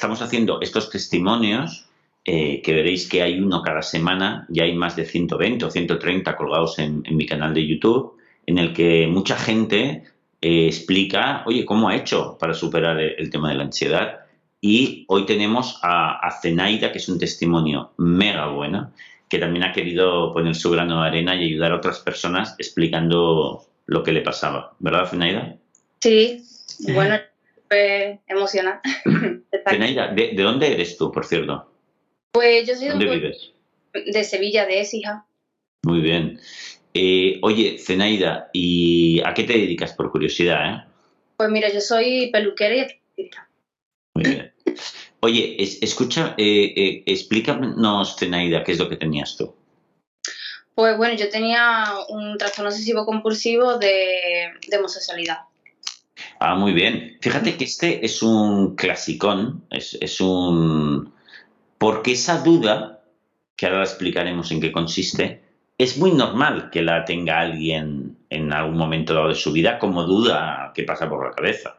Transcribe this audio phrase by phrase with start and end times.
[0.00, 1.84] estamos haciendo estos testimonios,
[2.24, 6.36] eh, que veréis que hay uno cada semana, ya hay más de 120 o 130
[6.38, 8.16] colgados en, mi canal de YouTube,
[8.46, 10.04] en el que mucha gente
[10.40, 14.20] eh, explica, oye, ¿cómo ha hecho para superar el, tema de la ansiedad?
[14.62, 18.92] Y hoy tenemos a, a, Zenaida, que es un testimonio mega bueno,
[19.28, 23.66] que también ha querido poner su grano de arena y ayudar a otras personas explicando
[23.84, 24.72] lo que le pasaba.
[24.78, 25.56] ¿Verdad, Zenaida?
[26.00, 26.42] Sí,
[26.94, 27.16] bueno,
[27.70, 28.80] emociona.
[29.04, 31.70] ¿de, dónde eres tú, por cierto?
[32.32, 33.52] Pues yo soy ¿Dónde vives?
[33.92, 35.24] De Sevilla, de Écija.
[35.84, 36.40] Muy bien.
[36.94, 40.74] Eh, oye, Zenaida, ¿y a qué te dedicas por curiosidad?
[40.74, 40.84] Eh?
[41.36, 43.48] Pues mira, yo soy peluquera y artista.
[44.14, 44.52] Muy bien.
[45.20, 49.54] Oye, escucha, eh, eh, explícanos, Zenaida, qué es lo que tenías tú.
[50.74, 55.38] Pues bueno, yo tenía un trastorno obsesivo compulsivo de, de homosexualidad.
[56.42, 57.18] Ah, muy bien.
[57.20, 61.12] Fíjate que este es un clasicón, es, un...
[61.76, 63.02] Porque esa duda,
[63.56, 65.42] que ahora explicaremos en qué consiste,
[65.76, 70.04] es muy normal que la tenga alguien en algún momento dado de su vida como
[70.04, 71.76] duda que pasa por la cabeza.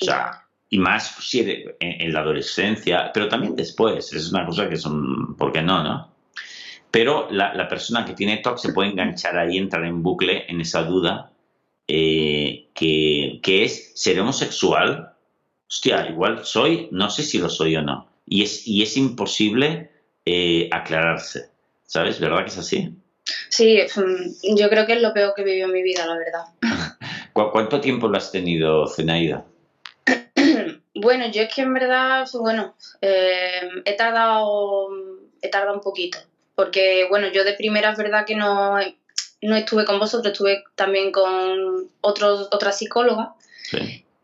[0.00, 1.40] O sea, y más si
[1.80, 4.12] en, la adolescencia, pero también después.
[4.12, 6.12] Es una cosa que son, ¿por qué no, no?
[6.92, 10.60] Pero la, la persona que tiene TOC se puede enganchar ahí, entrar en bucle en
[10.60, 11.32] esa duda
[11.90, 15.12] eh, que, es ser homosexual.
[15.68, 18.08] Hostia, igual soy, no sé si lo soy o no.
[18.26, 19.90] Y es, y es imposible
[20.24, 21.50] eh, aclararse.
[21.84, 22.20] ¿Sabes?
[22.20, 22.94] ¿Verdad que es así?
[23.48, 26.44] Sí, mm, yo creo que es lo peor que vivido en mi vida, la verdad.
[27.32, 29.44] ¿Cuánto tiempo lo has tenido, Zenaida?
[30.94, 34.88] bueno, yo es que en verdad, bueno, eh, he tardado
[35.40, 36.18] he tardado un poquito.
[36.54, 38.76] Porque, bueno, yo de primera es verdad que no,
[39.42, 43.34] no estuve con vosotros, estuve también con otros, otra psicóloga.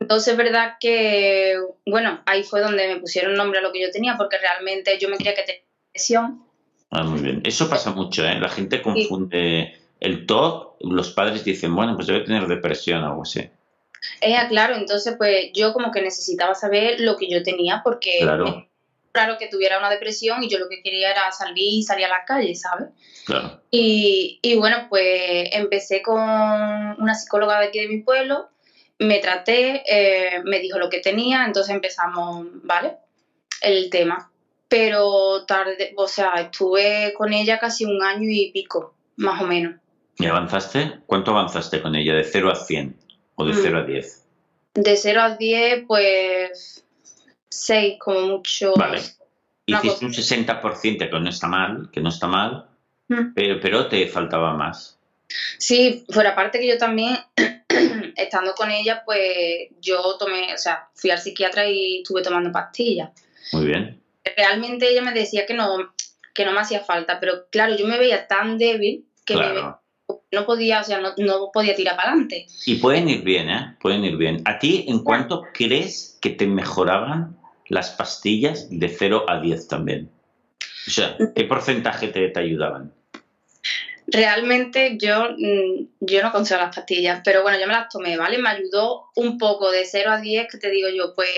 [0.01, 3.91] Entonces es verdad que, bueno, ahí fue donde me pusieron nombre a lo que yo
[3.91, 6.45] tenía, porque realmente yo me creía que tenía depresión.
[6.91, 7.43] Ah, muy bien.
[7.45, 8.39] Eso pasa mucho, ¿eh?
[8.39, 13.23] La gente confunde el TOC, los padres dicen, bueno, pues debe tener depresión o algo
[13.23, 13.49] así.
[14.21, 18.67] Eh, claro, entonces pues yo como que necesitaba saber lo que yo tenía porque claro
[19.15, 22.09] claro que tuviera una depresión y yo lo que quería era salir y salir a
[22.09, 22.89] la calle, ¿sabes?
[23.25, 23.61] Claro.
[23.71, 28.49] Y, bueno, pues empecé con una psicóloga de aquí de mi pueblo,
[28.99, 32.97] me traté, eh, me dijo lo que tenía, entonces empezamos, ¿vale?
[33.61, 34.31] El tema.
[34.69, 39.77] Pero tarde, o sea, estuve con ella casi un año y pico, más o menos.
[40.19, 41.01] ¿Y avanzaste?
[41.07, 42.15] ¿Cuánto avanzaste con ella?
[42.15, 42.97] ¿De 0 a 100
[43.37, 43.83] o de 0 mm.
[43.83, 44.25] a 10?
[44.75, 46.84] De 0 a 10, pues
[47.55, 48.75] seis como mucho.
[48.77, 49.01] Vale.
[49.67, 52.67] Hiciste un 60%, que no está mal, que no está mal,
[53.09, 53.33] mm.
[53.35, 54.99] pero, pero te faltaba más.
[55.59, 57.17] Sí, fuera parte que yo también,
[58.17, 63.11] estando con ella, pues yo tomé, o sea, fui al psiquiatra y estuve tomando pastillas.
[63.53, 64.01] Muy bien.
[64.37, 65.93] Realmente ella me decía que no,
[66.35, 70.81] que no me hacía falta, pero claro, yo me veía tan débil que no podía,
[70.81, 72.47] o sea, no, no, podía tirar para adelante.
[72.67, 73.77] Y pueden ir bien, ¿eh?
[73.81, 74.43] Pueden ir bien.
[74.45, 77.39] ¿A ti en cuánto crees que te mejoraban
[77.69, 80.11] las pastillas de 0 a 10 también.
[80.87, 82.93] O sea, ¿qué porcentaje te, te ayudaban?
[84.07, 88.39] Realmente yo, mm, yo no consigo las pastillas, pero bueno, yo me las tomé, ¿vale?
[88.39, 91.29] Me ayudó un poco de 0 a 10, que te digo yo, pues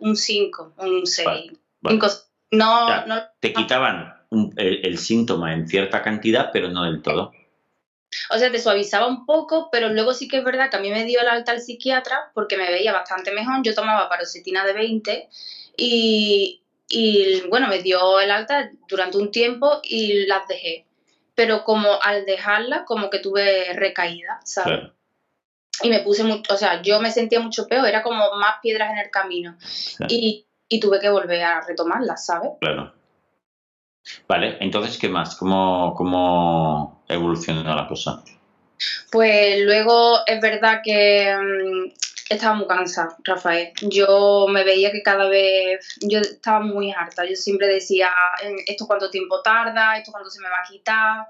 [0.00, 1.52] un 5, un 6.
[2.52, 4.14] No, no, te quitaban
[4.56, 7.32] el, síntoma en cierta cantidad, pero no del todo.
[8.30, 10.90] O sea, te suavizaba un poco, pero luego sí que es verdad que a mí
[10.90, 13.62] me dio el alta al psiquiatra porque me veía bastante mejor.
[13.62, 15.28] Yo tomaba paroxetina de 20
[15.76, 16.60] y,
[17.48, 20.86] bueno, me dio el alta durante un tiempo y las dejé.
[21.34, 24.90] Pero como al dejarla, como que tuve recaída, ¿sabes?
[25.82, 28.90] Y me puse mucho, o sea, yo me sentía mucho peor, era como más piedras
[28.92, 29.58] en el camino.
[30.08, 32.52] Y, y tuve que volver a retomarlas, ¿sabes?
[32.60, 32.94] Claro.
[34.26, 35.36] Vale, entonces, ¿qué más?
[35.36, 38.22] ¿Cómo, cómo evoluciona la cosa?
[39.10, 41.92] Pues luego es verdad que mm,
[42.28, 43.72] estaba muy cansada, Rafael.
[43.82, 47.24] Yo me veía que cada vez, yo estaba muy harta.
[47.24, 48.10] Yo siempre decía,
[48.66, 51.26] esto cuánto tiempo tarda, esto cuánto se me va a quitar.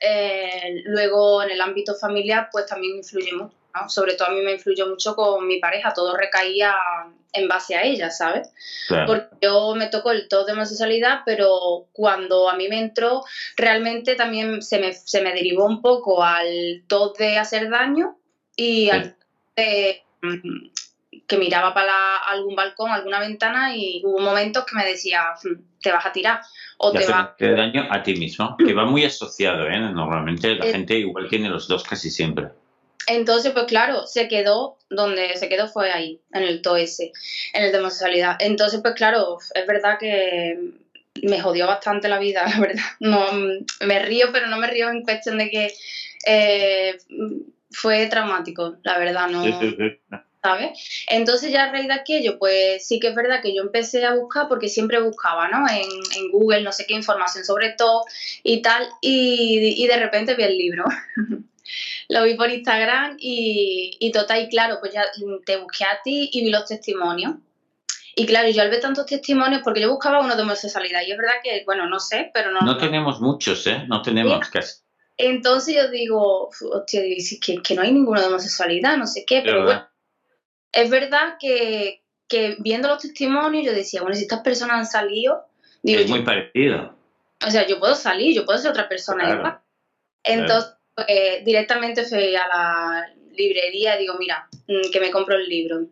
[0.00, 3.54] Eh, luego en el ámbito familiar, pues también influye mucho.
[3.88, 5.92] Sobre todo a mí me influyó mucho con mi pareja.
[5.92, 6.76] Todo recaía
[7.34, 8.50] en base a ella, ¿sabes?
[9.06, 13.24] Porque yo me tocó el TOC de homosexualidad, pero cuando a mí me entró,
[13.56, 18.16] realmente también se me, se me derivó un poco al TOC de hacer daño
[18.56, 19.16] y al
[19.56, 20.68] de, mm,
[21.26, 25.92] que miraba para algún balcón, alguna ventana y hubo momentos que me decía, hmm, te
[25.92, 26.40] vas a tirar
[26.78, 27.44] o te va a...
[27.44, 29.78] daño a ti mismo, que va muy asociado, ¿eh?
[29.78, 32.48] Normalmente la eh, gente igual tiene los dos casi siempre.
[33.06, 37.72] Entonces, pues claro, se quedó, donde se quedó fue ahí, en el TOS, en el
[37.72, 38.36] de homosexualidad.
[38.40, 40.58] Entonces, pues claro, es verdad que
[41.22, 42.84] me jodió bastante la vida, la verdad.
[43.00, 43.26] No,
[43.80, 45.72] me río, pero no me río en cuestión de que
[46.26, 46.98] eh,
[47.70, 49.44] fue traumático, la verdad, no.
[50.42, 50.78] ¿Sabes?
[51.08, 54.14] Entonces ya a raíz de aquello, pues sí que es verdad que yo empecé a
[54.14, 55.66] buscar, porque siempre buscaba, ¿no?
[55.66, 55.88] En,
[56.18, 58.02] en Google, no sé qué información sobre todo
[58.42, 60.84] y tal, y, y de repente vi el libro.
[62.08, 65.04] lo vi por Instagram y, y total, y claro, pues ya
[65.44, 67.34] te busqué a ti y vi los testimonios.
[68.16, 71.18] Y claro, yo al ver tantos testimonios, porque yo buscaba uno de homosexualidad, y es
[71.18, 72.60] verdad que, bueno, no sé, pero no.
[72.60, 73.84] No, tenemos muchos, ¿eh?
[73.88, 74.82] No tenemos casi.
[75.16, 77.02] Entonces yo digo, hostia,
[77.40, 79.88] que, que no hay ninguno de homosexualidad, no sé qué, pero bueno,
[80.72, 85.44] es verdad que, que, viendo los testimonios yo decía, bueno, si estas personas han salido...
[85.82, 86.96] Digo, es muy parecido.
[87.46, 89.62] O sea, yo puedo salir, yo puedo ser otra persona
[90.24, 95.48] Entonces, pues, directamente fui a la librería y digo, mira, mm, que me compro el
[95.48, 95.86] libro.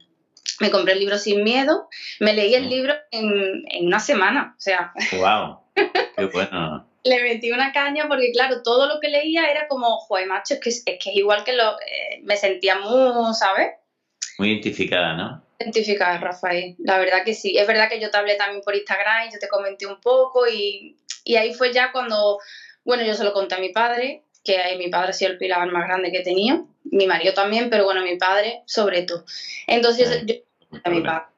[0.61, 1.89] Me compré el libro sin miedo,
[2.21, 2.69] me leí el mm.
[2.69, 4.93] libro en, en una semana, o sea...
[5.13, 5.61] ¡Wow!
[6.17, 6.93] ¡Qué bueno!
[7.05, 10.61] le metí una caña porque, claro, todo lo que leía era como, joder, macho, es
[10.61, 11.73] que es, que es igual que lo.
[11.81, 13.71] Eh, me sentía muy, ¿sabes?
[14.39, 15.45] Muy identificada, ¿no?
[15.59, 16.77] Identificada, Rafael.
[16.79, 17.57] La verdad que sí.
[17.57, 20.47] Es verdad que yo te hablé también por Instagram y yo te comenté un poco
[20.49, 22.39] y, y ahí fue ya cuando,
[22.85, 25.71] bueno, yo se lo conté a mi padre, que mi padre ha sido el pilar
[25.71, 29.25] más grande que he tenido, mi marido también, pero bueno, mi padre sobre todo.
[29.67, 30.35] Entonces, yo
[30.85, 31.33] a mi padre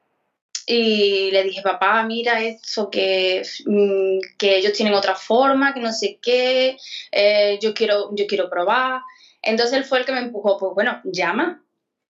[0.66, 5.92] y le dije, papá, mira eso, que, mm, que ellos tienen otra forma, que no
[5.92, 6.78] sé qué,
[7.12, 9.02] eh, yo, quiero, yo quiero probar.
[9.42, 11.62] Entonces él fue el que me empujó, pues bueno, llama.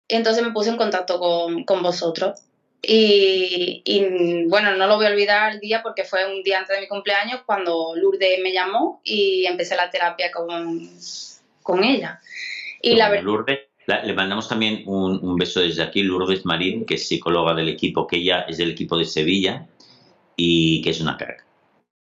[0.08, 2.40] Entonces me puse en contacto con, con vosotros.
[2.86, 6.76] Y, y, bueno, no lo voy a olvidar el día porque fue un día antes
[6.76, 10.90] de mi cumpleaños cuando Lourdes me llamó y empecé la terapia con,
[11.62, 12.20] con ella.
[12.82, 17.54] Y la Lourdes, le mandamos también un, beso desde aquí, Lourdes Marín, que es psicóloga
[17.54, 19.66] del equipo, que ella es del equipo de Sevilla
[20.36, 21.46] y que es una crack.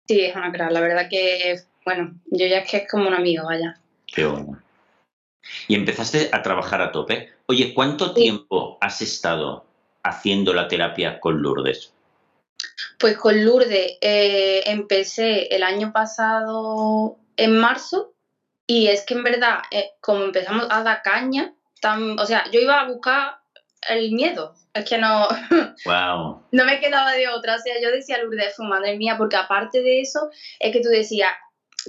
[0.08, 0.72] Sí, es una crack.
[0.72, 3.80] La verdad que, bueno, yo ya es que es como un amigo, vaya.
[4.08, 4.60] Qué bueno.
[5.68, 7.30] Y empezaste a trabajar a tope.
[7.46, 9.66] Oye, ¿cuánto tiempo has estado
[10.04, 11.94] haciendo la terapia con Lourdes?
[13.00, 18.14] Pues con Lourdes eh, empecé el año pasado en marzo
[18.68, 21.54] y es que en verdad, eh, como empezamos a dar caña,
[22.18, 23.38] o sea, yo iba a buscar
[23.90, 24.56] el miedo.
[24.74, 25.28] Es que no,
[25.86, 26.44] wow.
[26.52, 27.56] no me quedaba de otra.
[27.56, 30.30] O sea, yo decía Lourdes, madre mía, porque aparte de eso,
[30.60, 31.32] es que tú decías,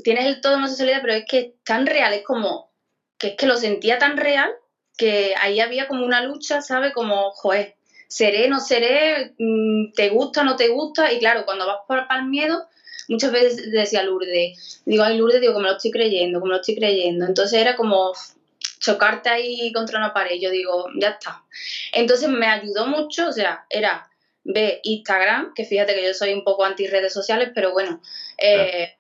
[0.03, 2.73] tienes el todo homosexualidad, pero es que es tan real, es como,
[3.19, 4.51] que es que lo sentía tan real,
[4.97, 6.93] que ahí había como una lucha, ¿sabes?
[6.93, 7.77] Como, joder,
[8.15, 12.27] seré, no seré, mm, te gusta, no te gusta, y claro, cuando vas para el
[12.27, 12.65] miedo,
[13.09, 16.77] muchas veces decía Lourdes, digo, ay Lourdes, digo, como lo estoy creyendo, como lo estoy
[16.77, 17.27] creyendo.
[17.27, 18.13] Entonces era como,
[18.79, 20.39] chocarte ahí contra una pared.
[20.41, 21.43] Yo digo, ya está.
[21.93, 24.09] Entonces me ayudó mucho, o sea, era
[24.45, 28.01] ver Instagram, que fíjate que yo soy un poco anti redes sociales, pero bueno,
[28.39, 28.95] eh,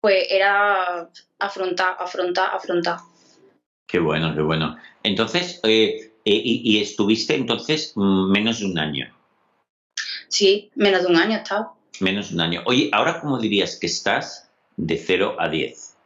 [0.00, 2.98] pues era afrontar, afrontar, afrontar.
[3.86, 4.78] Qué bueno, qué bueno.
[5.02, 9.14] Entonces, eh, eh, y, estuviste entonces mm, menos de un año?
[10.28, 11.76] Sí, menos de un año he estado.
[12.00, 12.62] Menos de un año.
[12.64, 15.96] Oye, ¿ahora cómo dirías que estás de 0 a 10?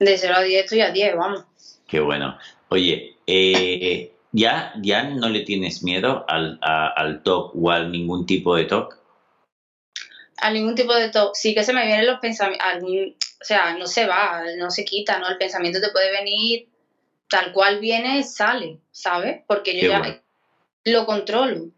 [0.00, 1.44] De 0 a 10 estoy a 10, vamos.
[1.86, 2.36] Qué bueno.
[2.70, 8.56] Oye, eh, ¿ya, ¿ya no le tienes miedo al, al TOC o a ningún tipo
[8.56, 8.98] de TOC?
[10.38, 11.36] A ningún tipo de TOC.
[11.36, 12.64] Sí que se me vienen los pensamientos.
[13.40, 15.28] O sea, no se va, no se quita, ¿no?
[15.28, 16.71] El pensamiento te puede venir
[17.32, 19.40] tal cual viene, sale, ¿sabes?
[19.46, 20.22] Porque yo ya
[20.84, 21.62] lo controlo.
[21.62, 21.72] O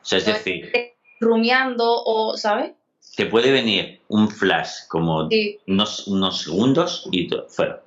[0.00, 0.72] sea, es decir.
[1.20, 2.72] Rumiando o, ¿sabes?
[3.14, 5.28] Te puede venir un flash como
[5.66, 7.82] unos, unos segundos y fuera.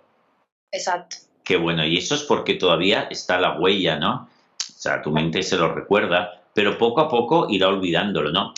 [0.72, 1.18] Exacto.
[1.44, 4.30] Qué bueno, y eso es porque todavía está la huella, ¿no?
[4.60, 8.54] O sea, tu mente se lo recuerda, pero poco a poco irá olvidándolo, ¿no?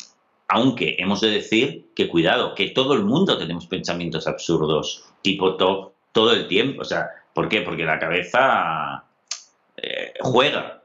[0.50, 5.94] Aunque hemos de decir que cuidado, que todo el mundo tenemos pensamientos absurdos, tipo top,
[6.12, 6.82] todo el tiempo.
[6.82, 7.62] O sea, ¿por qué?
[7.62, 9.04] Porque la cabeza
[9.78, 10.84] eh, juega,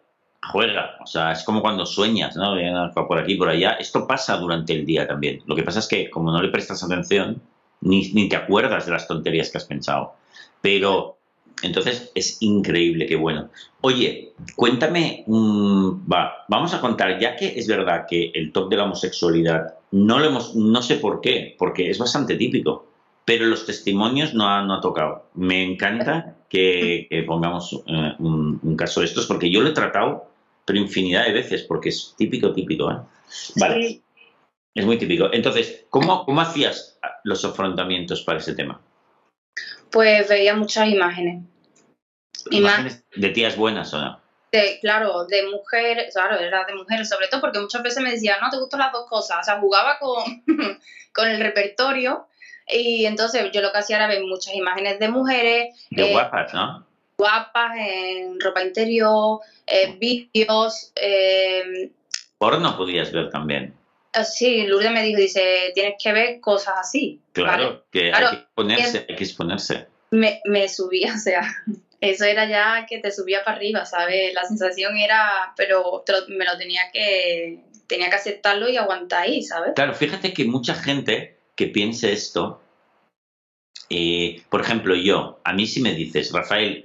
[0.53, 0.97] juega.
[1.03, 2.55] O sea, es como cuando sueñas, ¿no?
[2.93, 3.73] Por aquí, por allá.
[3.81, 5.43] Esto pasa durante el día también.
[5.47, 7.43] Lo que pasa es que como no le prestas atención,
[7.81, 10.15] ni, ni te acuerdas de las tonterías que has pensado.
[10.61, 11.19] Pero
[11.63, 13.49] Entonces es increíble, qué bueno.
[13.81, 18.85] Oye, cuéntame, va, vamos a contar, ya que es verdad que el top de la
[18.85, 22.87] homosexualidad no lo hemos, no sé por qué, porque es bastante típico,
[23.25, 25.31] pero los testimonios no ha, no ha tocado.
[25.35, 30.29] Me encanta que, pongamos eh, un, caso de estos, porque yo lo he tratado,
[30.65, 32.91] pero infinidad de veces, porque es típico, típico.
[32.91, 32.99] ¿eh?
[33.57, 34.01] Vale.
[34.75, 35.33] Es muy típico.
[35.33, 38.81] Entonces, ¿cómo, ¿cómo hacías los afrontamientos para ese tema?
[39.91, 41.45] Pues veía muchas imágenes.
[42.51, 44.21] ¿Imágenes de tías buenas o no?
[44.53, 48.39] De, claro, de mujeres, claro, era de mujeres, sobre todo porque muchas veces me decían,
[48.41, 49.39] no, te gustan las dos cosas.
[49.41, 50.45] O sea, jugaba con,
[51.13, 52.27] con el repertorio
[52.69, 55.75] y entonces yo lo que hacía era ver muchas imágenes de mujeres.
[55.91, 56.87] De eh, guapas, ¿no?
[57.17, 60.93] Guapas, en ropa interior, eh, vídeos.
[60.97, 61.91] Eh,
[62.39, 63.75] Porno podías ver también.
[64.13, 67.21] Ah, sí, Lourdes me dijo, dice, tienes que ver cosas así.
[67.33, 69.87] Claro, que hay que exponerse, hay que exponerse.
[70.11, 71.43] Me, me subía, o sea,
[72.01, 74.33] eso era ya que te subía para arriba, ¿sabes?
[74.35, 79.73] La sensación era, pero me lo tenía que, tenía que aceptarlo y aguantar ahí, ¿sabes?
[79.75, 82.61] Claro, fíjate que mucha gente que piense esto,
[83.91, 86.83] eh, por ejemplo, yo, a mí si me dices, Rafael,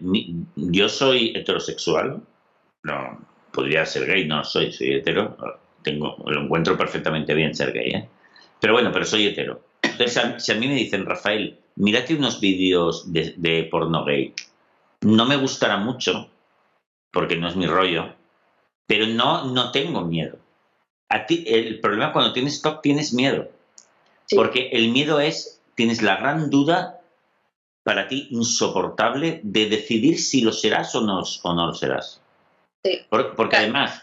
[0.56, 2.22] yo soy heterosexual,
[2.84, 5.38] no, podría ser gay, no soy, soy hetero,
[5.82, 8.10] tengo, lo encuentro perfectamente bien ser gay, ¿eh?
[8.60, 9.62] Pero bueno, pero soy hetero.
[9.82, 14.34] Entonces, si a mí me dicen, Rafael, mírate unos vídeos de, porno gay,
[15.02, 16.30] no me gustará mucho,
[17.12, 18.14] porque no es mi rollo,
[18.86, 20.38] pero no, no tengo miedo.
[21.08, 23.50] A ti, el problema cuando tienes TOC tienes miedo.
[24.36, 27.02] Porque el miedo es, tienes la gran duda
[27.84, 32.22] para ti si de decidir si lo serás o no, o no lo serás.
[32.84, 33.02] Sí.
[33.10, 34.02] porque además,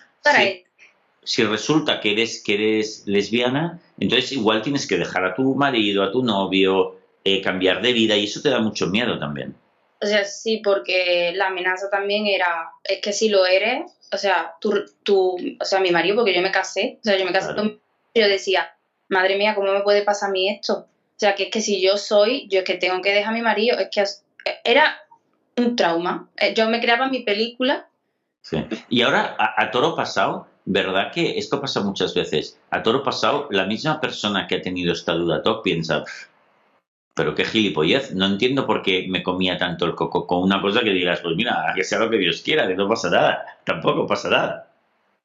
[1.23, 6.02] si, resulta que eres, que eres lesbiana, entonces igual tienes que dejar a tu marido,
[6.02, 9.54] a tu novio, eh, cambiar de vida y eso te da mucho miedo también.
[10.02, 14.54] O sea, sí, porque la amenaza también era, es que si lo eres, o sea,
[14.61, 17.54] tú, tú o sea, mi marido, porque yo me casé, o sea, yo me casé
[17.54, 17.80] con
[18.14, 18.75] yo decía,
[19.09, 20.87] madre mía, ¿cómo me puede pasar a mí esto?
[21.17, 23.37] O sea, que es que si yo soy, yo es que tengo que dejar a
[23.37, 24.05] mi marido, es que
[24.65, 24.99] era
[25.57, 26.29] un trauma.
[26.37, 27.89] Eh, yo me creaba mi película.
[28.43, 28.65] Sí.
[28.89, 32.61] Y ahora, a, toro pasado, ¿verdad que esto pasa muchas veces?
[32.71, 36.05] A toro pasado, la misma persona que ha tenido esta duda top piensa,
[37.15, 40.83] pero qué gilipollez, no entiendo por qué me comía tanto el coco con una cosa
[40.83, 44.07] que digas, pues mira, que sea lo que Dios quiera, que no pasa nada, tampoco
[44.07, 44.71] pasa nada.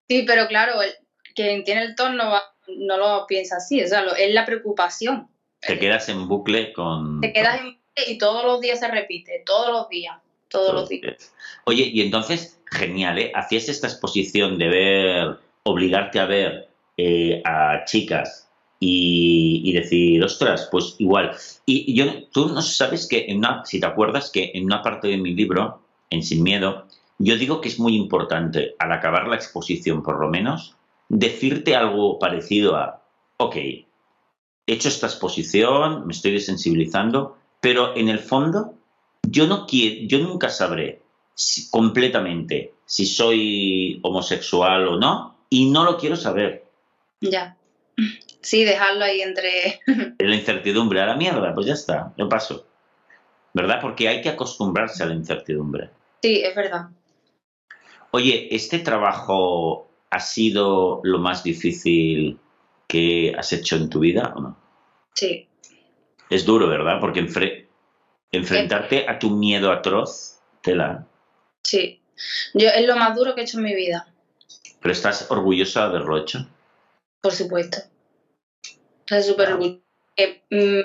[0.09, 0.91] Sí, pero claro, el,
[1.35, 2.31] quien tiene el tono
[2.77, 5.27] no lo piensa así, o sea, es la preocupación.
[5.59, 7.21] Te quedas en bucle con...
[7.21, 10.89] Te quedas en bucle y todos los días se repite, todos los días, todos, los
[10.89, 11.33] días.
[11.65, 13.31] Oye, y entonces, genial, ¿eh?
[13.35, 18.49] Hacías esta exposición de ver, obligarte a ver eh, a chicas
[18.83, 21.35] y, decir, ostras, pues igual.
[21.65, 25.07] Y, yo, tú no sabes que, en una, si te acuerdas, que en una parte
[25.07, 26.87] de mi libro, en Sin Miedo,
[27.19, 30.75] yo digo que es muy importante, al acabar la exposición por lo menos,
[31.11, 33.03] decirte algo parecido a,
[33.37, 33.85] ok, he
[34.65, 38.75] hecho esta exposición, me estoy desensibilizando, pero en el fondo
[39.27, 41.01] yo no quiero, yo nunca sabré
[41.69, 46.63] completamente si soy homosexual o no, y no lo quiero saber.
[47.19, 47.57] Ya.
[48.41, 49.81] Sí, dejarlo ahí entre...
[50.17, 52.65] la incertidumbre, a la mierda, pues ya está, yo paso.
[53.53, 53.79] ¿Verdad?
[53.81, 55.89] Porque hay que acostumbrarse a la incertidumbre.
[56.21, 56.87] Sí, es verdad.
[58.11, 62.39] Oye, este trabajo ha sido lo más difícil
[62.87, 64.57] que has hecho en tu vida o no?
[65.15, 65.47] Sí.
[66.29, 66.99] Es duro, ¿verdad?
[66.99, 67.67] Porque
[68.31, 71.07] enfrentarte a tu miedo atroz, tela.
[71.63, 72.01] Sí.
[72.53, 74.07] Yo, es lo más duro que he hecho en mi vida.
[74.81, 76.47] ¿Pero estás orgullosa de haberlo hecho?
[77.21, 77.77] Por supuesto.
[78.99, 79.81] Estoy súper orgullosa.
[80.49, 80.81] Mm,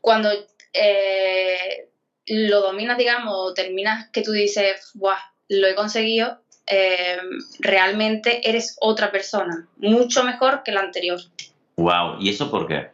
[0.00, 0.30] cuando
[0.72, 1.88] eh,
[2.26, 5.18] lo dominas, digamos, terminas que tú dices, ¡buah!
[5.48, 7.18] Lo he conseguido, eh,
[7.58, 11.20] realmente eres otra persona, mucho mejor que la anterior.
[11.76, 12.90] Wow, ¿y eso por qué?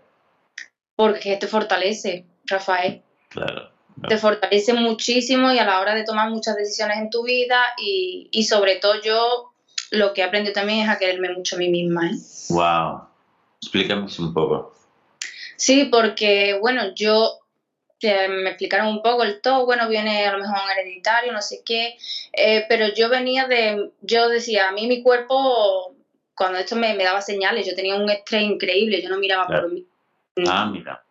[0.96, 3.02] Porque te fortalece, Rafael.
[3.28, 3.70] Claro.
[4.08, 8.28] Te fortalece muchísimo y a la hora de tomar muchas decisiones en tu vida y,
[8.32, 9.52] y sobre todo yo
[9.90, 12.08] lo que he aprendido también es a quererme mucho a mí misma.
[12.08, 12.14] ¿eh?
[12.50, 13.02] Wow.
[13.62, 14.74] Explícame un poco.
[15.56, 17.38] Sí, porque bueno, yo
[18.04, 21.96] me explicaron un poco el todo, bueno, viene a lo mejor hereditario, no sé qué,
[22.32, 25.94] eh, pero yo venía de, yo decía, a mí mi cuerpo,
[26.34, 29.86] cuando esto me, daba señales, yo tenía un estrés increíble, yo no miraba por mí.
[30.48, 31.02] Ah, mira.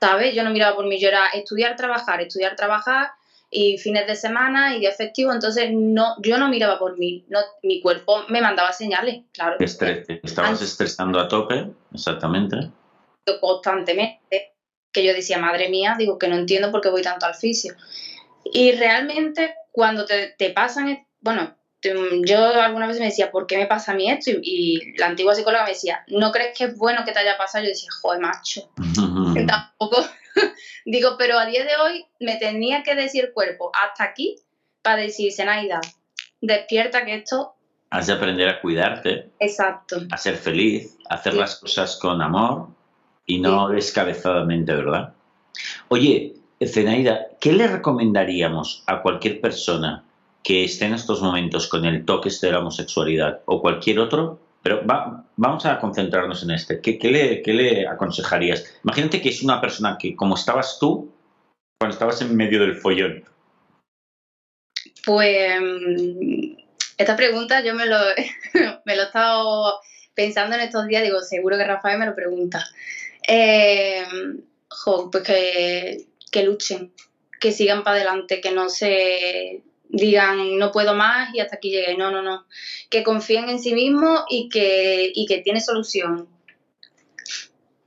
[0.00, 0.34] ¿Sabes?
[0.34, 3.10] Yo no miraba por mí, yo era estudiar, trabajar, estudiar, trabajar
[3.50, 7.40] y fines de semana y de efectivo, entonces no, yo no miraba por mí, no,
[7.62, 9.56] mi cuerpo me mandaba señales, claro.
[9.58, 12.68] estabas estresando a tope, exactamente.
[13.40, 14.55] Constantemente
[14.96, 17.74] que yo decía, madre mía, digo que no entiendo por qué voy tanto al fisio.
[18.44, 21.54] Y realmente cuando te, te pasan, bueno,
[22.24, 24.30] yo alguna vez me decía, ¿por qué me pasa a mí esto?
[24.40, 27.64] Y, la antigua psicóloga me decía, ¿no crees que es bueno que te haya pasado?
[27.64, 28.70] Yo decía, joder, macho.
[29.46, 30.02] Tampoco.
[30.86, 34.36] Digo, pero a día de hoy me tenía que decir el cuerpo hasta aquí
[34.80, 35.82] para decir, Senaida,
[36.40, 37.54] despierta que esto.
[37.90, 39.28] Has de aprender a cuidarte.
[39.40, 40.00] Exacto.
[40.10, 42.68] A ser feliz, a hacer las cosas con amor
[43.26, 45.12] y no descabezadamente, ¿verdad?
[45.88, 50.04] Oye, Zenaida, ¿qué le recomendaríamos a cualquier persona
[50.46, 54.80] que esté en estos momentos con el toque de la homosexualidad o cualquier otro, pero
[54.84, 56.80] vamos a concentrarnos en este.
[56.80, 58.64] ¿Qué, le, le, aconsejarías?
[58.84, 61.12] Imagínate que es una persona que, como estabas tú,
[61.80, 63.24] cuando estabas en medio del follón.
[65.04, 65.60] Pues
[66.96, 67.98] esta pregunta yo me lo,
[68.84, 69.80] me lo he estado
[70.14, 72.64] pensando en estos días, digo, seguro que Rafael me lo pregunta.
[73.26, 74.04] Eh,
[75.10, 76.92] pues que, que luchen,
[77.40, 81.96] que sigan para adelante, que no se digan no puedo más y hasta aquí llegué.
[81.96, 82.44] No, no, no.
[82.90, 86.28] Que confíen en sí mismos y que, y que tiene solución.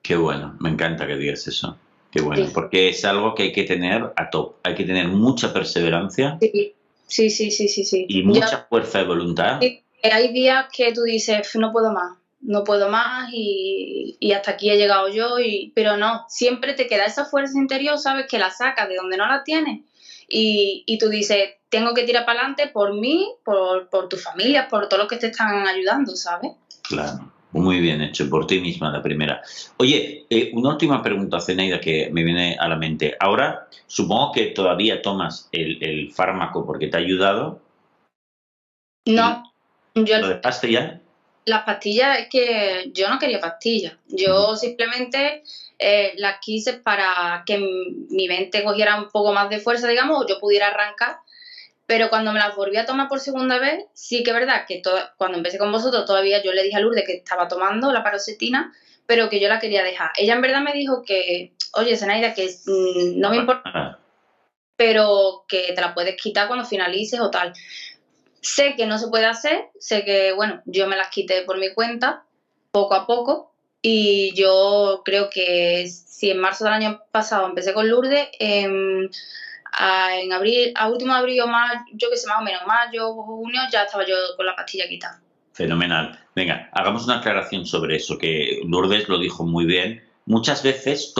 [0.01, 1.77] Qué bueno, me encanta que digas eso.
[2.12, 4.55] Qué bueno, porque es algo que hay que tener a top.
[4.63, 6.39] Hay que tener mucha perseverancia.
[7.05, 8.05] Sí, sí, sí, sí, sí.
[8.10, 9.60] Y mucha fuerza de voluntad.
[10.01, 14.69] Hay días que tú dices, no puedo más, no puedo más y, y, hasta aquí
[14.69, 18.51] he llegado yo, y, pero no, siempre te queda esa fuerza interior, sabes, que la
[18.51, 19.81] sacas de donde no la tienes
[20.29, 24.67] y, y tú dices, tengo que tirar para adelante por mí, por, por tu familia,
[24.67, 26.53] por todos los que te están ayudando, ¿sabes?
[26.84, 27.31] Claro.
[27.51, 29.41] Muy bien hecho, por ti misma la primera.
[29.77, 33.15] Oye, eh, una última pregunta, Zenaida, que me viene a la mente.
[33.19, 37.60] Ahora, supongo que todavía tomas el, fármaco porque te ha ayudado.
[39.08, 39.51] No.
[39.96, 41.01] Yo, ¿Lo dejaste ya?
[41.46, 43.93] Las pastillas es que yo no quería pastillas.
[44.08, 45.43] Yo simplemente
[45.79, 50.27] eh, las quise para que mi mente cogiera un poco más de fuerza, digamos, o
[50.27, 51.17] yo pudiera arrancar.
[51.88, 54.81] Pero cuando me las volví a tomar por segunda vez, sí que es verdad que
[55.17, 58.72] cuando empecé con vosotros todavía yo le dije a Lourdes que estaba tomando la paroxetina,
[59.08, 60.12] pero que yo la quería dejar.
[60.15, 63.97] Ella en verdad me dijo que, oye, Zenaida, que mm, no me importa,
[64.75, 67.54] pero que te la puedes quitar cuando finalices o tal.
[68.41, 71.73] Sé que no se puede hacer, sé que, bueno, yo me las quité por mi
[71.73, 72.23] cuenta,
[72.71, 77.88] poco a poco, y yo creo que si en marzo del año pasado empecé con
[77.88, 79.10] Lourdes, en,
[80.32, 83.84] abril, a último abril o más, yo que sé, más o menos, mayo, junio, ya
[83.84, 85.21] estaba yo con la pastilla quitada.
[85.54, 86.17] Fenomenal.
[86.36, 90.04] Venga, hagamos una aclaración sobre eso, que Lourdes lo dijo muy bien.
[90.25, 91.13] Muchas veces,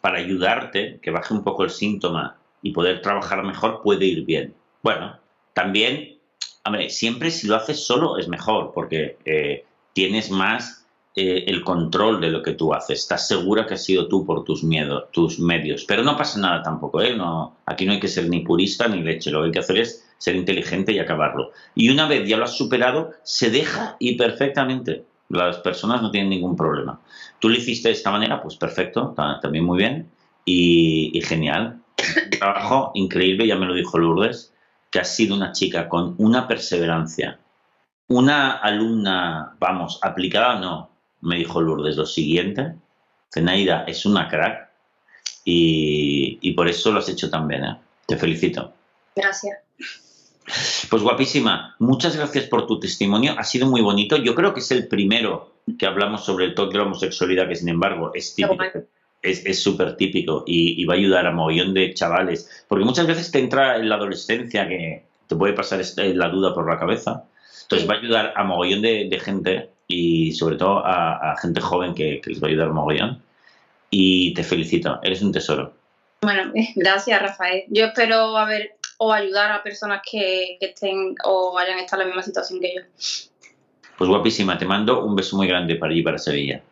[0.00, 4.54] para ayudarte, que baje un poco el síntoma y poder trabajar mejor, puede ir bien.
[4.82, 5.18] Bueno,
[5.54, 6.19] también,
[6.64, 12.20] hombre, siempre si lo haces solo es mejor, porque eh, tienes más eh, el control
[12.20, 13.00] de lo que tú haces.
[13.00, 15.84] Estás segura que has sido tú por tus miedos, tus medios.
[15.84, 17.16] Pero no pasa nada tampoco, ¿eh?
[17.16, 19.30] No, aquí no hay que ser ni purista ni leche.
[19.30, 21.50] Lo que hay que hacer es ser inteligente y acabarlo.
[21.74, 25.04] Y una vez ya lo has superado, se deja y perfectamente.
[25.28, 27.00] Las personas no tienen ningún problema.
[27.38, 30.10] Tú lo hiciste de esta manera, pues perfecto, también muy bien
[30.44, 31.80] y, y genial.
[32.24, 34.52] Un trabajo increíble, ya me lo dijo Lourdes,
[34.90, 37.38] que has sido una chica con una perseverancia,
[38.08, 42.74] una alumna, vamos, aplicada no, me dijo Lourdes lo siguiente,
[43.32, 44.68] Zenaida es una crack
[45.44, 47.64] y, por eso lo has hecho tan bien.
[47.64, 47.76] ¿eh?
[48.06, 48.72] Te felicito.
[49.14, 49.58] Gracias.
[50.90, 54.16] Pues guapísima, muchas gracias por tu testimonio, ha sido muy bonito.
[54.16, 57.54] Yo creo que es el primero que hablamos sobre el toque de la homosexualidad, que
[57.54, 58.64] sin embargo es típico.
[59.22, 63.38] Es súper típico y, va a ayudar a mogollón de chavales, porque muchas veces te
[63.38, 67.24] entra en la adolescencia que te puede pasar la duda por la cabeza,
[67.62, 72.22] entonces va a ayudar a mogollón de gente y sobre todo a, gente joven que,
[72.24, 73.22] les va a ayudar mogollón.
[73.90, 75.74] Y te felicito, eres un tesoro.
[76.22, 77.64] Bueno, gracias Rafael.
[77.68, 82.14] Yo espero haber o ayudar a personas que, que estén o hayan estado en la
[82.14, 82.82] misma situación que yo.
[83.98, 86.62] Pues guapísima, te mando un beso muy grande para allí, para Sevilla.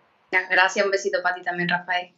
[0.51, 2.11] Gracias, un besito para ti también, Rafael.